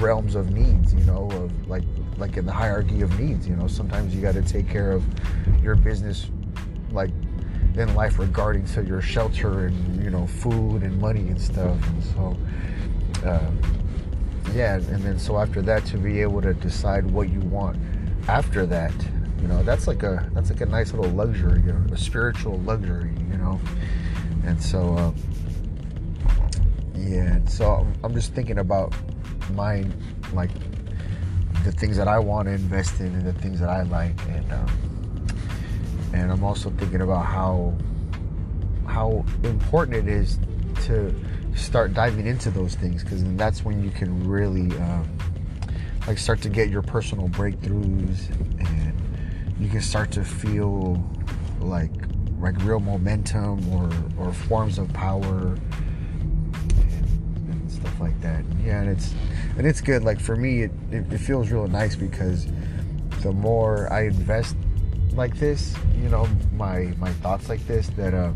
realms 0.00 0.34
of 0.34 0.50
needs, 0.50 0.94
you 0.94 1.04
know, 1.04 1.28
of 1.30 1.68
like, 1.68 1.84
like 2.18 2.36
in 2.36 2.46
the 2.46 2.52
hierarchy 2.52 3.02
of 3.02 3.18
needs, 3.18 3.46
you 3.46 3.56
know, 3.56 3.66
sometimes 3.66 4.14
you 4.14 4.20
got 4.20 4.34
to 4.34 4.42
take 4.42 4.68
care 4.68 4.92
of 4.92 5.04
your 5.62 5.74
business, 5.74 6.30
like 6.90 7.10
in 7.76 7.94
life 7.94 8.18
regarding 8.18 8.64
to 8.64 8.84
your 8.84 9.00
shelter 9.00 9.66
and 9.66 10.04
you 10.04 10.10
know 10.10 10.26
food 10.26 10.82
and 10.82 11.00
money 11.00 11.28
and 11.28 11.40
stuff. 11.40 11.76
And 11.88 12.04
so 12.04 12.36
uh, 13.26 13.50
yeah 14.52 14.74
and 14.74 15.02
then 15.02 15.18
so 15.18 15.38
after 15.38 15.62
that 15.62 15.84
to 15.86 15.98
be 15.98 16.20
able 16.20 16.40
to 16.42 16.54
decide 16.54 17.10
what 17.10 17.30
you 17.30 17.40
want 17.40 17.76
after 18.28 18.66
that 18.66 18.92
you 19.40 19.48
know 19.48 19.62
that's 19.62 19.86
like 19.86 20.02
a 20.02 20.30
that's 20.34 20.50
like 20.50 20.60
a 20.60 20.66
nice 20.66 20.92
little 20.92 21.10
luxury 21.12 21.60
you 21.62 21.72
know, 21.72 21.92
a 21.92 21.96
spiritual 21.96 22.58
luxury 22.60 23.10
you 23.30 23.36
know. 23.36 23.60
And 24.44 24.62
so 24.62 24.94
uh, 24.94 25.12
yeah 26.94 27.38
so 27.46 27.72
I'm, 27.72 27.94
I'm 28.04 28.14
just 28.14 28.34
thinking 28.34 28.58
about 28.58 28.94
my 29.50 29.84
like 30.32 30.50
the 31.64 31.72
things 31.72 31.96
that 31.96 32.08
I 32.08 32.18
want 32.18 32.46
to 32.46 32.52
invest 32.52 33.00
in 33.00 33.06
and 33.06 33.26
the 33.26 33.32
things 33.32 33.60
that 33.60 33.70
I 33.70 33.82
like 33.82 34.18
and 34.28 34.52
um, 34.52 35.28
and 36.12 36.30
I'm 36.30 36.44
also 36.44 36.70
thinking 36.70 37.00
about 37.00 37.24
how 37.24 37.74
how 38.86 39.24
important 39.42 39.96
it 39.96 40.08
is 40.08 40.38
to 40.84 41.14
start 41.56 41.94
diving 41.94 42.26
into 42.26 42.50
those 42.50 42.74
things 42.74 43.02
because 43.02 43.24
that's 43.36 43.64
when 43.64 43.82
you 43.82 43.90
can 43.90 44.28
really 44.28 44.76
um, 44.78 45.18
like 46.06 46.18
start 46.18 46.40
to 46.42 46.48
get 46.48 46.68
your 46.68 46.82
personal 46.82 47.28
breakthroughs 47.28 48.28
and 48.60 48.94
you 49.58 49.68
can 49.68 49.80
start 49.80 50.10
to 50.12 50.24
feel 50.24 51.02
like 51.60 51.90
like 52.40 52.56
real 52.64 52.80
momentum 52.80 53.66
or 53.72 53.90
or 54.18 54.32
forms 54.32 54.78
of 54.78 54.92
power 54.92 55.56
stuff 57.94 58.00
like 58.00 58.20
that. 58.22 58.44
Yeah 58.64 58.80
and 58.80 58.90
it's 58.90 59.14
and 59.56 59.66
it's 59.66 59.80
good. 59.80 60.04
Like 60.04 60.20
for 60.20 60.36
me 60.36 60.62
it, 60.62 60.70
it, 60.90 61.12
it 61.12 61.18
feels 61.18 61.50
real 61.50 61.66
nice 61.66 61.96
because 61.96 62.46
the 63.22 63.32
more 63.32 63.92
I 63.92 64.06
invest 64.06 64.56
like 65.12 65.36
this, 65.36 65.74
you 66.02 66.08
know, 66.08 66.28
my 66.52 66.92
my 66.98 67.12
thoughts 67.14 67.48
like 67.48 67.64
this, 67.66 67.88
that 67.96 68.14
uh, 68.14 68.32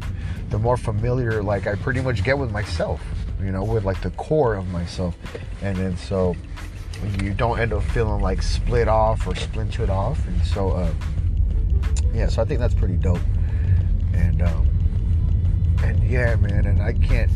the 0.51 0.59
more 0.59 0.77
familiar 0.77 1.43
like 1.43 1.67
I 1.67 1.75
pretty 1.75 2.01
much 2.01 2.23
get 2.23 2.39
with 2.39 2.53
myself, 2.53 3.01
you 3.41 3.51
know, 3.51 3.65
with 3.65 3.85
like 3.85 4.01
the 4.01 4.11
core 4.11 4.55
of 4.55 4.69
myself, 4.69 5.17
and 5.61 5.77
then 5.77 5.97
so 5.97 6.37
you 7.21 7.35
don't 7.35 7.59
end 7.59 7.73
up 7.73 7.83
feeling 7.83 8.23
like 8.23 8.43
split 8.43 8.87
off 8.89 9.27
or 9.27 9.35
splintered 9.35 9.91
off, 9.91 10.25
and 10.29 10.45
so 10.45 10.71
uh, 10.71 10.93
yeah, 12.15 12.29
so 12.29 12.43
I 12.43 12.45
think 12.45 12.61
that's 12.61 12.75
pretty 12.75 12.97
dope, 12.97 13.19
and 14.15 14.41
um, 14.43 14.69
and 15.83 16.03
yeah, 16.09 16.37
man, 16.37 16.65
and 16.65 16.81
I 16.81 16.93
can't 16.93 17.31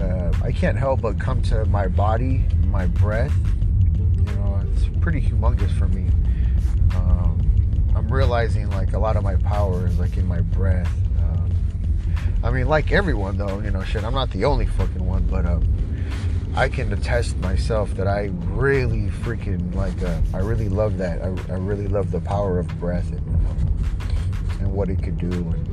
uh, 0.00 0.32
I 0.42 0.52
can't 0.52 0.78
help 0.78 1.02
but 1.02 1.18
come 1.18 1.42
to 1.42 1.64
my 1.66 1.88
body, 1.88 2.44
my 2.66 2.86
breath, 2.86 3.32
you 3.94 4.32
know, 4.34 4.62
it's 4.72 4.86
pretty 5.00 5.20
humongous 5.20 5.70
for 5.78 5.88
me. 5.88 6.08
Um, 6.94 7.92
I'm 7.94 8.08
realizing 8.12 8.70
like 8.70 8.92
a 8.92 8.98
lot 8.98 9.16
of 9.16 9.22
my 9.22 9.36
power 9.36 9.86
is 9.86 9.98
like 9.98 10.16
in 10.16 10.26
my 10.26 10.40
breath. 10.40 10.90
Um, 11.18 11.52
I 12.42 12.50
mean, 12.50 12.68
like 12.68 12.92
everyone 12.92 13.36
though, 13.36 13.60
you 13.60 13.70
know, 13.70 13.82
shit. 13.84 14.04
I'm 14.04 14.14
not 14.14 14.30
the 14.30 14.44
only 14.44 14.66
fucking 14.66 15.06
one, 15.06 15.24
but 15.26 15.46
um, 15.46 15.64
I 16.54 16.68
can 16.68 16.92
attest 16.92 17.36
myself 17.38 17.94
that 17.94 18.08
I 18.08 18.30
really 18.46 19.08
freaking 19.22 19.74
like. 19.74 20.02
Uh, 20.02 20.20
I 20.34 20.38
really 20.38 20.68
love 20.68 20.98
that. 20.98 21.22
I, 21.22 21.26
I 21.52 21.56
really 21.56 21.88
love 21.88 22.10
the 22.10 22.20
power 22.20 22.58
of 22.58 22.66
breath 22.80 23.10
and 23.10 23.40
and 24.60 24.72
what 24.72 24.90
it 24.90 25.02
could 25.02 25.18
do 25.18 25.30
and 25.30 25.69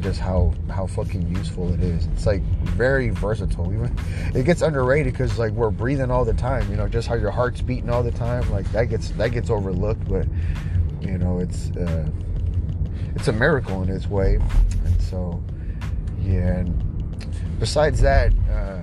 just 0.00 0.20
how 0.20 0.52
how 0.70 0.86
fucking 0.86 1.34
useful 1.34 1.72
it 1.72 1.80
is. 1.80 2.06
It's 2.06 2.26
like 2.26 2.42
very 2.42 3.10
versatile. 3.10 3.72
Even 3.72 3.96
it 4.34 4.44
gets 4.44 4.62
underrated 4.62 5.12
because 5.12 5.38
like 5.38 5.52
we're 5.52 5.70
breathing 5.70 6.10
all 6.10 6.24
the 6.24 6.34
time. 6.34 6.70
You 6.70 6.76
know, 6.76 6.88
just 6.88 7.08
how 7.08 7.14
your 7.14 7.30
heart's 7.30 7.60
beating 7.60 7.90
all 7.90 8.02
the 8.02 8.12
time. 8.12 8.50
Like 8.50 8.70
that 8.72 8.86
gets 8.86 9.10
that 9.10 9.28
gets 9.30 9.50
overlooked, 9.50 10.08
but 10.08 10.26
you 11.00 11.18
know 11.18 11.38
it's 11.38 11.70
uh, 11.72 12.08
it's 13.14 13.28
a 13.28 13.32
miracle 13.32 13.82
in 13.82 13.88
its 13.88 14.08
way 14.08 14.38
and 14.84 15.02
so 15.02 15.42
yeah 16.20 16.58
and 16.58 17.58
besides 17.58 18.00
that 18.00 18.32
uh, 18.50 18.82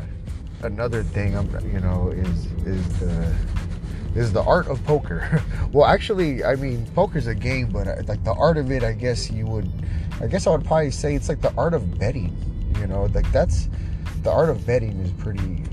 another 0.64 1.04
thing 1.04 1.38
i'm 1.38 1.50
you 1.72 1.80
know 1.80 2.10
is 2.10 2.46
is 2.66 3.00
the 3.00 3.36
is 4.16 4.34
the 4.34 4.42
art 4.44 4.68
of 4.68 4.84
poker 4.84 5.44
well 5.72 5.86
actually 5.86 6.44
i 6.44 6.56
mean 6.56 6.86
poker's 6.96 7.28
a 7.28 7.36
game 7.36 7.70
but 7.70 7.88
uh, 7.88 7.96
like 8.08 8.24
the 8.24 8.34
art 8.34 8.58
of 8.58 8.72
it 8.72 8.84
i 8.84 8.92
guess 8.92 9.30
you 9.32 9.46
would 9.46 9.70
i 10.22 10.28
guess 10.28 10.48
i 10.48 10.52
would 10.52 10.66
probably 10.66 10.92
say 10.92 11.16
it's 11.16 11.30
like 11.30 11.42
the 11.42 11.54
art 11.58 11.74
of 11.74 11.98
betting 12.00 12.36
you 12.80 12.88
know 12.88 13.06
like 13.14 13.30
that's 13.32 13.70
the 14.24 14.32
art 14.32 14.50
of 14.50 14.66
betting 14.66 15.00
is 15.00 15.12
pretty 15.14 15.64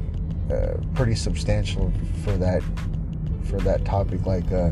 uh, 0.53 0.77
pretty 0.95 1.15
substantial 1.15 1.93
for 2.23 2.33
that 2.33 2.63
for 3.45 3.59
that 3.59 3.85
topic 3.85 4.25
like 4.27 4.51
uh 4.53 4.71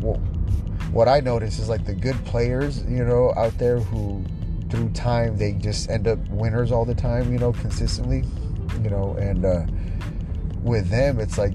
well 0.00 0.20
what 0.92 1.08
I 1.08 1.20
notice 1.20 1.58
is 1.58 1.70
like 1.70 1.86
the 1.86 1.94
good 1.94 2.22
players, 2.26 2.84
you 2.84 3.02
know, 3.02 3.32
out 3.34 3.56
there 3.58 3.80
who 3.80 4.22
through 4.68 4.90
time 4.90 5.36
they 5.36 5.52
just 5.52 5.90
end 5.90 6.06
up 6.06 6.18
winners 6.28 6.70
all 6.70 6.84
the 6.84 6.94
time, 6.94 7.32
you 7.32 7.38
know, 7.38 7.52
consistently, 7.52 8.24
you 8.82 8.90
know, 8.90 9.14
and 9.14 9.44
uh, 9.44 9.64
with 10.62 10.88
them 10.90 11.18
it's 11.18 11.38
like 11.38 11.54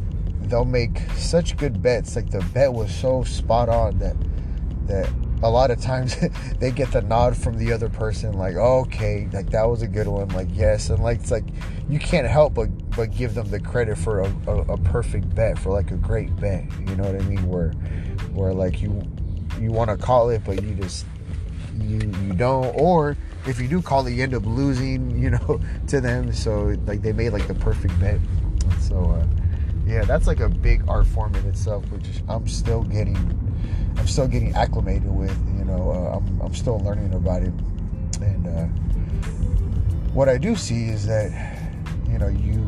they'll 0.50 0.66
make 0.66 1.00
such 1.16 1.56
good 1.56 1.82
bets. 1.82 2.16
Like 2.16 2.32
the 2.32 2.42
bet 2.54 2.74
was 2.74 2.94
so 2.94 3.24
spot 3.24 3.70
on 3.70 4.00
that 4.00 4.16
that 4.88 5.10
a 5.44 5.50
lot 5.50 5.70
of 5.70 5.80
times 5.80 6.18
they 6.60 6.72
get 6.72 6.92
the 6.92 7.02
nod 7.02 7.36
from 7.38 7.58
the 7.58 7.72
other 7.72 7.90
person 7.90 8.34
like 8.34 8.56
okay 8.56 9.28
like 9.32 9.50
that 9.52 9.64
was 9.64 9.82
a 9.82 9.88
good 9.88 10.08
one 10.08 10.28
like 10.30 10.48
yes 10.52 10.90
and 10.90 11.02
like 11.04 11.20
it's 11.20 11.32
like 11.32 11.46
you 11.90 12.00
can't 12.00 12.28
help 12.28 12.54
but 12.54 12.68
but 12.96 13.16
give 13.16 13.36
them 13.36 13.48
the 13.50 13.60
credit 13.60 13.98
for 13.98 14.22
a, 14.22 14.36
a, 14.48 14.56
a 14.74 14.78
perfect 14.80 15.34
bet 15.36 15.60
for 15.60 15.72
like 15.72 15.92
a 15.92 15.98
great 15.98 16.36
bet 16.38 16.66
you 16.88 16.96
know 16.96 17.04
what 17.04 17.16
i 17.16 17.24
mean 17.26 17.48
where 17.48 17.72
where 18.34 18.54
like 18.54 18.82
you 18.82 19.02
you 19.60 19.72
want 19.72 19.90
to 19.90 19.98
call 19.98 20.30
it, 20.30 20.42
but 20.46 20.62
you 20.64 20.74
just 20.76 21.06
you 21.80 22.00
you 22.24 22.34
don't. 22.34 22.74
Or 22.76 23.18
if 23.46 23.60
you 23.60 23.68
do 23.68 23.82
call 23.82 24.06
it, 24.08 24.14
you 24.14 24.24
end 24.24 24.34
up 24.34 24.46
losing, 24.46 25.18
you 25.20 25.32
know, 25.32 25.60
to 25.88 26.02
them. 26.02 26.32
So 26.34 26.76
like 26.86 27.02
they 27.02 27.14
made 27.14 27.32
like 27.32 27.48
the 27.48 27.56
perfect 27.56 28.00
bet. 28.00 28.20
So 28.82 28.98
uh, 29.12 29.26
yeah, 29.86 30.04
that's 30.04 30.28
like 30.28 30.40
a 30.40 30.50
big 30.50 30.84
art 30.88 31.08
form 31.08 31.36
in 31.36 31.46
itself, 31.46 31.90
which 31.92 32.06
I'm 32.28 32.48
still 32.48 32.84
getting 32.84 33.16
I'm 33.98 34.08
still 34.08 34.28
getting 34.28 34.54
acclimated 34.54 35.10
with. 35.10 35.36
You 35.58 35.66
know, 35.66 35.92
uh, 35.92 36.18
I'm 36.18 36.42
I'm 36.42 36.54
still 36.54 36.80
learning 36.80 37.14
about 37.14 37.44
it, 37.44 37.54
and 38.22 38.48
uh, 38.48 38.66
what 40.14 40.30
I 40.30 40.38
do 40.38 40.56
see 40.56 40.86
is 40.86 41.06
that 41.08 41.32
you 42.10 42.18
know 42.18 42.28
you 42.28 42.68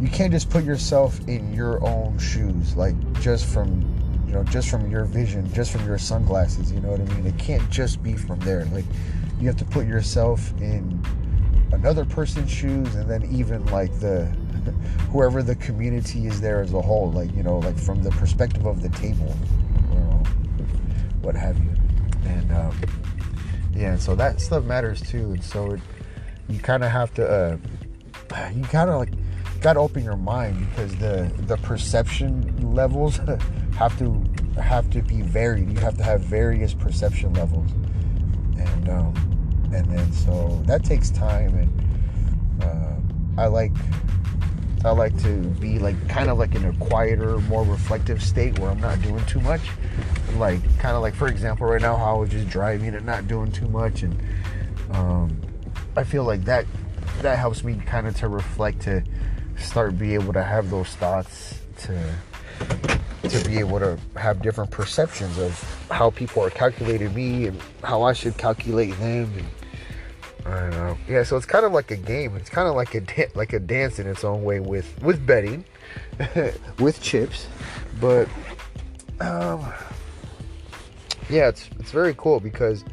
you 0.00 0.08
can't 0.08 0.32
just 0.32 0.50
put 0.50 0.64
yourself 0.64 1.20
in 1.28 1.52
your 1.54 1.84
own 1.86 2.18
shoes, 2.18 2.76
like 2.76 2.94
just 3.20 3.46
from 3.46 3.88
you 4.26 4.38
know, 4.38 4.44
just 4.44 4.70
from 4.70 4.90
your 4.90 5.04
vision, 5.04 5.52
just 5.52 5.70
from 5.70 5.84
your 5.84 5.98
sunglasses, 5.98 6.72
you 6.72 6.80
know 6.80 6.88
what 6.88 7.00
I 7.00 7.04
mean? 7.04 7.26
It 7.26 7.36
can't 7.36 7.68
just 7.68 8.02
be 8.02 8.14
from 8.14 8.40
there. 8.40 8.64
Like, 8.72 8.86
you 9.38 9.46
have 9.46 9.58
to 9.58 9.64
put 9.66 9.86
yourself 9.86 10.54
in 10.58 11.04
another 11.72 12.04
person's 12.04 12.50
shoes 12.50 12.94
and 12.94 13.10
then 13.10 13.24
even 13.30 13.64
like 13.66 13.92
the 14.00 14.24
whoever 15.10 15.42
the 15.42 15.54
community 15.56 16.26
is 16.26 16.40
there 16.40 16.60
as 16.60 16.72
a 16.72 16.80
whole 16.80 17.10
like 17.10 17.34
you 17.34 17.42
know 17.42 17.58
like 17.58 17.76
from 17.78 18.02
the 18.02 18.10
perspective 18.12 18.66
of 18.66 18.82
the 18.82 18.88
table 18.90 19.34
what 21.22 21.34
have 21.34 21.56
you 21.58 21.74
and 22.26 22.52
um, 22.52 22.76
yeah 23.74 23.96
so 23.96 24.14
that 24.14 24.40
stuff 24.40 24.64
matters 24.64 25.00
too 25.00 25.32
and 25.32 25.42
so 25.42 25.72
it 25.72 25.80
you 26.48 26.58
kind 26.58 26.84
of 26.84 26.90
have 26.90 27.12
to 27.14 27.26
uh, 27.26 28.50
you 28.54 28.62
kind 28.64 28.90
of 28.90 28.96
like 28.96 29.12
got 29.60 29.74
to 29.74 29.80
open 29.80 30.02
your 30.02 30.16
mind 30.16 30.68
because 30.70 30.94
the 30.96 31.32
the 31.46 31.56
perception 31.58 32.72
levels 32.72 33.16
have 33.76 33.96
to 33.98 34.24
have 34.60 34.90
to 34.90 35.02
be 35.02 35.22
varied. 35.22 35.70
You 35.70 35.78
have 35.78 35.96
to 35.96 36.02
have 36.02 36.20
various 36.20 36.74
perception 36.74 37.32
levels, 37.34 37.70
and 38.58 38.88
um, 38.88 39.14
and 39.72 39.86
then 39.86 40.12
so 40.12 40.62
that 40.66 40.84
takes 40.84 41.10
time. 41.10 41.54
And 41.56 42.62
uh, 42.62 43.40
I 43.40 43.46
like 43.46 43.72
I 44.84 44.90
like 44.90 45.16
to 45.22 45.36
be 45.60 45.78
like 45.78 46.08
kind 46.08 46.28
of 46.28 46.38
like 46.38 46.54
in 46.54 46.64
a 46.64 46.72
quieter, 46.74 47.38
more 47.42 47.64
reflective 47.64 48.22
state 48.22 48.58
where 48.58 48.70
I'm 48.70 48.80
not 48.80 49.00
doing 49.00 49.24
too 49.26 49.40
much. 49.40 49.60
Like 50.36 50.60
kind 50.78 50.96
of 50.96 51.02
like 51.02 51.14
for 51.14 51.28
example, 51.28 51.66
right 51.66 51.80
now 51.80 51.96
how 51.96 52.16
I 52.16 52.18
was 52.18 52.30
just 52.30 52.48
driving 52.48 52.94
and 52.94 53.06
not 53.06 53.28
doing 53.28 53.52
too 53.52 53.68
much, 53.68 54.02
and 54.02 54.20
um, 54.90 55.40
I 55.96 56.02
feel 56.02 56.24
like 56.24 56.44
that 56.44 56.66
that 57.20 57.38
helps 57.38 57.62
me 57.62 57.80
kind 57.86 58.08
of 58.08 58.16
to 58.16 58.28
reflect 58.28 58.80
to 58.82 59.04
start 59.56 59.96
be 59.98 60.14
able 60.14 60.32
to 60.32 60.42
have 60.42 60.70
those 60.70 60.88
thoughts 60.88 61.60
to 61.82 62.14
to 63.28 63.48
be 63.48 63.58
able 63.58 63.78
to 63.78 63.96
have 64.16 64.42
different 64.42 64.70
perceptions 64.70 65.38
of 65.38 65.86
how 65.90 66.10
people 66.10 66.42
are 66.42 66.50
calculating 66.50 67.14
me 67.14 67.46
and 67.46 67.60
how 67.84 68.02
I 68.02 68.12
should 68.12 68.36
calculate 68.36 68.98
them 68.98 69.32
and 69.36 69.46
I 70.44 70.70
know. 70.70 70.96
Yeah, 71.08 71.22
so 71.22 71.36
it's 71.36 71.46
kind 71.46 71.64
of 71.64 71.72
like 71.72 71.90
a 71.90 71.96
game. 71.96 72.36
It's 72.36 72.50
kind 72.50 72.68
of 72.68 72.74
like 72.74 72.94
a 72.94 73.00
da- 73.00 73.30
like 73.34 73.52
a 73.52 73.60
dance 73.60 73.98
in 73.98 74.06
its 74.06 74.24
own 74.24 74.42
way 74.42 74.60
with 74.60 75.00
with 75.02 75.24
betting, 75.24 75.64
with 76.78 77.00
chips, 77.00 77.46
but 78.00 78.28
um, 79.20 79.72
yeah, 81.30 81.48
it's 81.48 81.70
it's 81.78 81.92
very 81.92 82.14
cool 82.16 82.40
because 82.40 82.84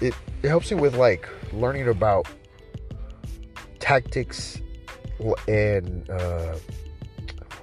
it 0.00 0.14
it 0.42 0.48
helps 0.48 0.70
you 0.70 0.76
with 0.76 0.96
like 0.96 1.28
learning 1.52 1.88
about 1.88 2.28
tactics 3.78 4.60
and 5.48 6.08
uh, 6.10 6.56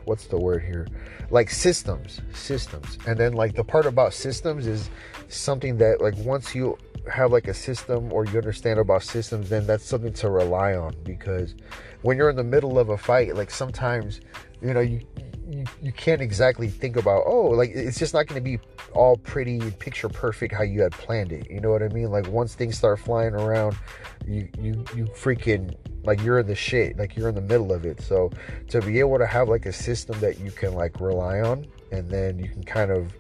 what's 0.06 0.28
the 0.28 0.38
word 0.38 0.64
here 0.64 0.88
like 1.32 1.50
systems 1.50 2.22
systems 2.34 2.98
and 3.08 3.18
then 3.18 3.34
like 3.34 3.56
the 3.56 3.64
part 3.64 3.86
about 3.86 4.14
systems 4.14 4.68
is 4.68 4.90
something 5.28 5.78
that 5.78 6.02
like 6.02 6.16
once 6.18 6.54
you 6.54 6.78
have 7.12 7.32
like 7.32 7.48
a 7.48 7.54
system 7.54 8.12
or 8.12 8.26
you 8.26 8.38
understand 8.38 8.80
about 8.80 9.04
systems 9.04 9.50
then 9.50 9.66
that's 9.66 9.86
something 9.86 10.14
to 10.14 10.30
rely 10.30 10.74
on 10.76 10.96
because 11.04 11.56
when 12.02 12.18
you're 12.18 12.30
in 12.30 12.36
the 12.36 12.44
middle 12.44 12.80
of 12.80 12.90
a 12.90 12.98
fight 12.98 13.36
like 13.36 13.52
sometimes 13.52 14.22
you 14.62 14.74
know 14.74 14.80
you 14.80 15.02
you, 15.48 15.64
you 15.82 15.92
can't 15.92 16.22
exactly 16.22 16.68
think 16.68 16.96
about 16.96 17.24
oh 17.28 17.50
like 17.50 17.70
it's 17.70 18.00
just 18.00 18.14
not 18.14 18.26
going 18.26 18.42
to 18.42 18.44
be 18.44 18.60
all 18.94 19.18
pretty 19.18 19.60
picture 19.72 20.10
perfect 20.10 20.54
how 20.54 20.64
you 20.64 20.82
had 20.82 20.92
planned 20.94 21.32
it 21.32 21.50
you 21.52 21.60
know 21.60 21.70
what 21.70 21.84
i 21.84 21.88
mean? 21.90 22.10
Like 22.10 22.28
once 22.28 22.56
things 22.56 22.78
start 22.78 23.00
flying 23.00 23.34
around 23.34 23.78
you 24.26 24.50
you 24.60 24.86
you 24.96 25.06
freaking 25.06 25.76
like 26.04 26.22
you're 26.24 26.40
in 26.40 26.48
the 26.48 26.56
shit 26.56 26.98
like 26.98 27.16
you're 27.16 27.30
in 27.30 27.36
the 27.36 27.42
middle 27.42 27.72
of 27.74 27.86
it. 27.86 28.02
So 28.02 28.32
to 28.70 28.82
be 28.82 29.00
able 29.00 29.18
to 29.18 29.26
have 29.26 29.50
like 29.50 29.66
a 29.66 29.74
system 29.74 30.20
that 30.20 30.40
you 30.40 30.52
can 30.52 30.74
like 30.74 31.00
rely 31.00 31.42
on 31.42 31.68
and 31.92 32.10
then 32.10 32.40
you 32.40 32.50
can 32.50 32.64
kind 32.64 32.92
of 32.92 33.14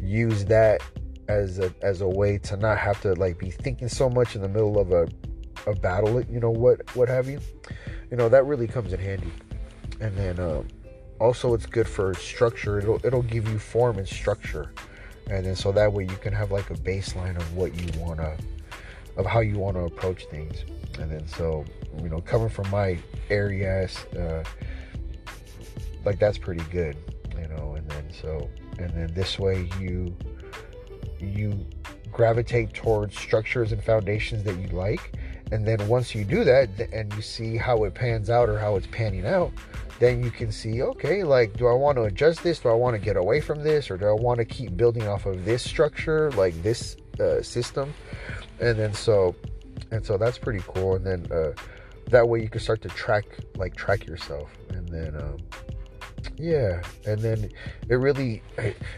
use 0.00 0.44
that 0.46 0.82
as 1.28 1.58
a 1.58 1.72
as 1.82 2.00
a 2.00 2.08
way 2.08 2.38
to 2.38 2.56
not 2.56 2.78
have 2.78 3.00
to 3.02 3.14
like 3.14 3.38
be 3.38 3.50
thinking 3.50 3.88
so 3.88 4.08
much 4.08 4.34
in 4.34 4.42
the 4.42 4.48
middle 4.48 4.78
of 4.78 4.92
a 4.92 5.06
a 5.66 5.74
battle 5.74 6.20
you 6.22 6.40
know 6.40 6.50
what 6.50 6.80
what 6.96 7.08
have 7.08 7.28
you. 7.28 7.40
You 8.10 8.16
know 8.16 8.28
that 8.28 8.46
really 8.46 8.66
comes 8.66 8.92
in 8.92 9.00
handy. 9.00 9.32
And 10.00 10.16
then 10.16 10.40
um 10.40 10.66
also 11.20 11.54
it's 11.54 11.66
good 11.66 11.88
for 11.88 12.14
structure. 12.14 12.78
It'll 12.78 13.04
it'll 13.04 13.22
give 13.22 13.48
you 13.48 13.58
form 13.58 13.98
and 13.98 14.08
structure. 14.08 14.72
And 15.28 15.44
then 15.44 15.56
so 15.56 15.72
that 15.72 15.92
way 15.92 16.04
you 16.04 16.16
can 16.16 16.32
have 16.32 16.50
like 16.50 16.70
a 16.70 16.74
baseline 16.74 17.36
of 17.36 17.54
what 17.54 17.74
you 17.74 18.00
want 18.00 18.18
to 18.20 18.36
of 19.16 19.26
how 19.26 19.40
you 19.40 19.58
want 19.58 19.76
to 19.76 19.82
approach 19.82 20.26
things. 20.26 20.64
And 20.98 21.10
then 21.10 21.26
so 21.28 21.64
you 22.02 22.08
know 22.08 22.20
coming 22.20 22.48
from 22.48 22.70
my 22.70 22.98
areas 23.28 23.96
uh, 24.16 24.44
like 26.04 26.18
that's 26.18 26.38
pretty 26.38 26.64
good 26.70 26.96
you 27.38 27.48
know. 27.48 27.74
And 27.74 27.88
then 27.90 28.04
so 28.10 28.48
and 28.78 28.90
then 28.90 29.12
this 29.12 29.38
way 29.38 29.68
you 29.78 30.16
you 31.20 31.66
gravitate 32.10 32.74
towards 32.74 33.16
structures 33.18 33.72
and 33.72 33.82
foundations 33.82 34.44
that 34.44 34.56
you 34.58 34.68
like. 34.68 35.12
And 35.50 35.66
then 35.66 35.86
once 35.88 36.14
you 36.14 36.24
do 36.24 36.44
that 36.44 36.68
and 36.92 37.12
you 37.14 37.22
see 37.22 37.56
how 37.56 37.84
it 37.84 37.94
pans 37.94 38.28
out 38.28 38.48
or 38.48 38.58
how 38.58 38.76
it's 38.76 38.86
panning 38.88 39.26
out 39.26 39.52
then 39.98 40.22
you 40.22 40.30
can 40.30 40.52
see 40.52 40.82
okay 40.82 41.24
like 41.24 41.52
do 41.56 41.66
i 41.66 41.72
want 41.72 41.96
to 41.96 42.02
adjust 42.04 42.42
this? 42.42 42.60
Do 42.60 42.68
i 42.68 42.74
want 42.74 42.94
to 42.94 43.00
get 43.00 43.16
away 43.16 43.40
from 43.40 43.62
this? 43.62 43.90
Or 43.90 43.96
do 43.96 44.06
i 44.06 44.12
want 44.12 44.38
to 44.38 44.44
keep 44.44 44.76
building 44.76 45.08
off 45.08 45.26
of 45.26 45.44
this 45.44 45.62
structure 45.62 46.30
like 46.32 46.60
this 46.62 46.96
uh, 47.20 47.42
system? 47.42 47.92
And 48.60 48.78
then 48.78 48.92
so 48.92 49.34
and 49.90 50.04
so 50.04 50.16
that's 50.16 50.38
pretty 50.38 50.62
cool. 50.66 50.94
And 50.96 51.06
then 51.06 51.26
uh, 51.32 51.52
that 52.10 52.28
way 52.28 52.40
you 52.40 52.48
can 52.48 52.60
start 52.60 52.82
to 52.82 52.88
track 52.88 53.24
like 53.56 53.74
track 53.74 54.06
yourself. 54.06 54.50
And 54.70 54.88
then 54.88 55.16
um, 55.16 55.38
yeah 56.38 56.82
and 57.06 57.20
then 57.20 57.50
it 57.88 57.94
really 57.94 58.42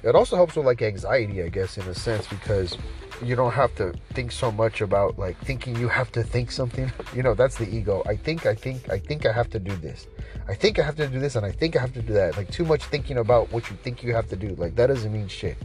it 0.02 0.14
also 0.14 0.36
helps 0.36 0.56
with 0.56 0.66
like 0.66 0.82
anxiety 0.82 1.42
i 1.42 1.48
guess 1.48 1.78
in 1.78 1.84
a 1.84 1.94
sense 1.94 2.26
because 2.26 2.76
you 3.22 3.36
don't 3.36 3.52
have 3.52 3.74
to 3.76 3.92
think 4.14 4.32
so 4.32 4.50
much 4.50 4.80
about 4.80 5.18
like 5.18 5.38
thinking 5.38 5.76
you 5.76 5.88
have 5.88 6.10
to 6.12 6.22
think 6.22 6.50
something. 6.50 6.90
You 7.14 7.24
know 7.24 7.34
that's 7.34 7.58
the 7.58 7.68
ego. 7.68 8.04
I 8.06 8.14
think 8.14 8.46
i 8.46 8.54
think 8.54 8.88
i 8.88 8.96
think 8.96 9.26
i 9.26 9.32
have 9.32 9.50
to 9.50 9.58
do 9.58 9.74
this. 9.76 10.06
I 10.48 10.54
think 10.54 10.78
i 10.78 10.82
have 10.82 10.94
to 10.96 11.08
do 11.08 11.18
this 11.18 11.34
and 11.34 11.44
i 11.44 11.50
think 11.50 11.76
i 11.76 11.80
have 11.80 11.92
to 11.94 12.02
do 12.02 12.12
that. 12.12 12.36
Like 12.36 12.50
too 12.50 12.64
much 12.64 12.84
thinking 12.84 13.18
about 13.18 13.50
what 13.52 13.68
you 13.68 13.76
think 13.82 14.04
you 14.04 14.14
have 14.14 14.28
to 14.28 14.36
do 14.36 14.54
like 14.54 14.76
that 14.76 14.86
doesn't 14.86 15.12
mean 15.12 15.26
shit. 15.26 15.58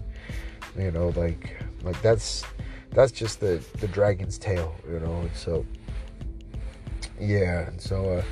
You 0.76 0.92
know 0.92 1.10
like 1.16 1.56
like 1.84 2.02
that's 2.02 2.44
that's 2.92 3.12
just 3.12 3.40
the 3.40 3.64
the 3.80 3.88
dragon's 3.90 4.38
tail 4.40 4.74
you 4.90 5.00
know 5.00 5.20
and 5.20 5.36
so 5.36 5.66
yeah 7.20 7.68
and 7.68 7.80
so 7.80 8.18
uh 8.18 8.24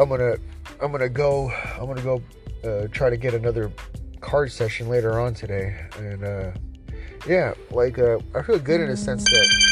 i'm 0.00 0.08
gonna 0.08 0.36
i'm 0.82 0.92
gonna 0.92 1.08
go 1.08 1.50
i'm 1.80 1.86
gonna 1.86 2.02
go 2.02 2.22
uh, 2.64 2.88
try 2.88 3.10
to 3.10 3.16
get 3.16 3.34
another 3.34 3.70
card 4.20 4.50
session 4.50 4.88
later 4.88 5.20
on 5.20 5.32
today 5.32 5.76
and 5.98 6.24
uh 6.24 6.50
yeah 7.26 7.54
like 7.70 7.98
uh 7.98 8.18
i 8.34 8.42
feel 8.42 8.58
good 8.58 8.80
in 8.80 8.90
a 8.90 8.96
sense 8.96 9.22
that 9.24 9.68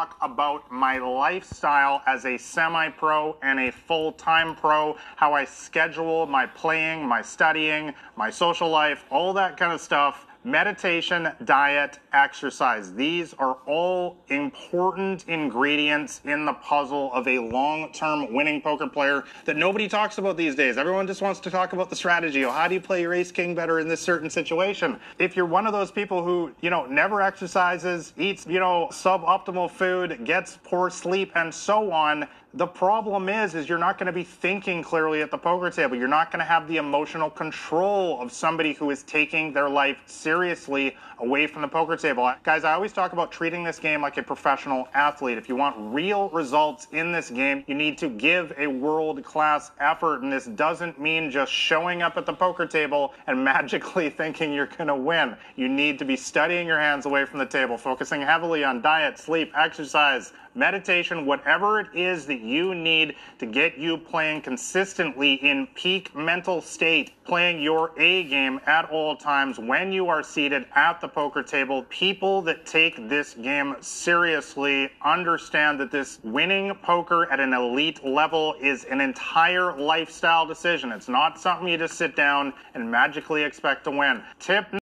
talk 0.00 0.16
about 0.22 0.70
my 0.70 0.98
lifestyle 0.98 2.00
as 2.06 2.24
a 2.24 2.38
semi 2.38 2.88
pro 2.90 3.36
and 3.42 3.58
a 3.60 3.70
full 3.70 4.12
time 4.12 4.54
pro, 4.54 4.96
how 5.16 5.34
I 5.34 5.44
schedule 5.44 6.26
my 6.26 6.46
playing, 6.46 7.06
my 7.06 7.20
studying, 7.20 7.92
my 8.16 8.30
social 8.30 8.70
life, 8.70 9.04
all 9.10 9.32
that 9.34 9.56
kind 9.56 9.72
of 9.72 9.80
stuff. 9.80 10.26
Meditation, 10.42 11.28
diet, 11.44 11.98
exercise. 12.14 12.94
These 12.94 13.34
are 13.34 13.58
all 13.66 14.16
important 14.28 15.28
ingredients 15.28 16.22
in 16.24 16.46
the 16.46 16.54
puzzle 16.54 17.12
of 17.12 17.28
a 17.28 17.38
long 17.38 17.92
term 17.92 18.32
winning 18.32 18.62
poker 18.62 18.86
player 18.86 19.24
that 19.44 19.58
nobody 19.58 19.86
talks 19.86 20.16
about 20.16 20.38
these 20.38 20.54
days. 20.54 20.78
Everyone 20.78 21.06
just 21.06 21.20
wants 21.20 21.40
to 21.40 21.50
talk 21.50 21.74
about 21.74 21.90
the 21.90 21.96
strategy. 21.96 22.42
Oh, 22.46 22.50
how 22.50 22.68
do 22.68 22.74
you 22.74 22.80
play 22.80 23.02
your 23.02 23.12
ace 23.12 23.30
king 23.30 23.54
better 23.54 23.80
in 23.80 23.88
this 23.88 24.00
certain 24.00 24.30
situation? 24.30 24.98
If 25.18 25.36
you're 25.36 25.44
one 25.44 25.66
of 25.66 25.74
those 25.74 25.90
people 25.90 26.24
who, 26.24 26.52
you 26.62 26.70
know, 26.70 26.86
never 26.86 27.20
exercises, 27.20 28.14
eats, 28.16 28.46
you 28.46 28.60
know, 28.60 28.88
suboptimal 28.90 29.70
food, 29.70 30.24
gets 30.24 30.58
poor 30.64 30.88
sleep, 30.88 31.32
and 31.34 31.52
so 31.52 31.92
on, 31.92 32.26
the 32.54 32.66
problem 32.66 33.28
is, 33.28 33.54
is 33.54 33.68
you're 33.68 33.78
not 33.78 33.96
going 33.96 34.08
to 34.08 34.12
be 34.12 34.24
thinking 34.24 34.82
clearly 34.82 35.22
at 35.22 35.30
the 35.30 35.38
poker 35.38 35.70
table. 35.70 35.96
You're 35.96 36.08
not 36.08 36.32
going 36.32 36.40
to 36.40 36.44
have 36.44 36.66
the 36.66 36.78
emotional 36.78 37.30
control 37.30 38.20
of 38.20 38.32
somebody 38.32 38.72
who 38.72 38.90
is 38.90 39.04
taking 39.04 39.52
their 39.52 39.68
life 39.68 40.02
seriously 40.06 40.96
away 41.20 41.46
from 41.46 41.62
the 41.62 41.68
poker 41.68 41.96
table. 41.96 42.32
Guys, 42.42 42.64
I 42.64 42.72
always 42.72 42.92
talk 42.92 43.12
about 43.12 43.30
treating 43.30 43.62
this 43.62 43.78
game 43.78 44.02
like 44.02 44.16
a 44.16 44.22
professional 44.22 44.88
athlete. 44.94 45.38
If 45.38 45.48
you 45.48 45.54
want 45.54 45.76
real 45.78 46.28
results 46.30 46.88
in 46.90 47.12
this 47.12 47.30
game, 47.30 47.62
you 47.68 47.74
need 47.74 47.96
to 47.98 48.08
give 48.08 48.52
a 48.58 48.66
world-class 48.66 49.70
effort, 49.78 50.22
and 50.22 50.32
this 50.32 50.46
doesn't 50.46 51.00
mean 51.00 51.30
just 51.30 51.52
showing 51.52 52.02
up 52.02 52.16
at 52.16 52.26
the 52.26 52.32
poker 52.32 52.66
table 52.66 53.14
and 53.28 53.44
magically 53.50 54.10
thinking 54.10 54.52
you're 54.52 54.66
going 54.66 54.88
to 54.88 54.96
win. 54.96 55.36
You 55.54 55.68
need 55.68 56.00
to 56.00 56.04
be 56.04 56.16
studying 56.16 56.66
your 56.66 56.80
hands 56.80 57.06
away 57.06 57.26
from 57.26 57.38
the 57.38 57.46
table, 57.46 57.78
focusing 57.78 58.22
heavily 58.22 58.64
on 58.64 58.80
diet, 58.80 59.18
sleep, 59.18 59.52
exercise, 59.56 60.32
meditation, 60.54 61.26
whatever 61.26 61.80
it 61.80 61.88
is 61.94 62.26
that 62.26 62.40
you 62.40 62.74
need 62.74 63.14
to 63.38 63.46
get 63.46 63.78
you 63.78 63.96
playing 63.96 64.42
consistently 64.42 65.34
in 65.34 65.66
peak 65.74 66.14
mental 66.14 66.60
state, 66.60 67.12
playing 67.24 67.62
your 67.62 67.92
A 67.98 68.24
game 68.24 68.60
at 68.66 68.90
all 68.90 69.16
times 69.16 69.58
when 69.58 69.92
you 69.92 70.08
are 70.08 70.22
seated 70.22 70.66
at 70.74 71.00
the 71.00 71.08
poker 71.08 71.42
table. 71.42 71.84
People 71.88 72.42
that 72.42 72.66
take 72.66 73.08
this 73.08 73.34
game 73.34 73.76
seriously 73.80 74.90
understand 75.04 75.78
that 75.80 75.90
this 75.90 76.18
winning 76.24 76.74
poker 76.82 77.30
at 77.30 77.40
an 77.40 77.52
elite 77.52 78.04
level 78.04 78.54
is 78.60 78.84
an 78.84 79.00
entire 79.00 79.76
lifestyle 79.78 80.46
decision. 80.46 80.90
It's 80.92 81.08
not 81.08 81.38
something 81.38 81.68
you 81.68 81.78
just 81.78 81.94
sit 81.94 82.16
down 82.16 82.52
and 82.74 82.90
magically 82.90 83.42
expect 83.42 83.84
to 83.84 83.90
win. 83.90 84.22
Tip 84.38 84.79